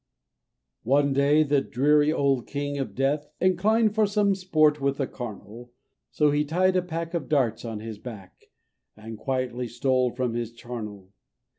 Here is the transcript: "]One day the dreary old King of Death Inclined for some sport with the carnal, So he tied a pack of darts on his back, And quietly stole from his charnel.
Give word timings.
"]One 0.81 1.13
day 1.13 1.43
the 1.43 1.61
dreary 1.61 2.11
old 2.11 2.47
King 2.47 2.79
of 2.79 2.95
Death 2.95 3.29
Inclined 3.39 3.93
for 3.93 4.07
some 4.07 4.33
sport 4.33 4.81
with 4.81 4.97
the 4.97 5.05
carnal, 5.05 5.73
So 6.09 6.31
he 6.31 6.43
tied 6.43 6.75
a 6.75 6.81
pack 6.81 7.13
of 7.13 7.29
darts 7.29 7.63
on 7.65 7.81
his 7.81 7.99
back, 7.99 8.45
And 8.97 9.15
quietly 9.15 9.67
stole 9.67 10.09
from 10.09 10.33
his 10.33 10.53
charnel. 10.53 11.09